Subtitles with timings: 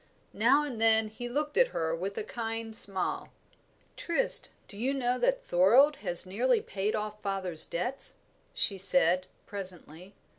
[0.33, 3.31] Now and then he looked at her with a kind smile.
[3.95, 8.15] "Trist, do you know that Thorold has nearly paid off father's debts?"
[8.55, 10.15] she said, presently.